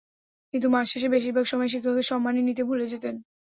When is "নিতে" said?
2.41-2.63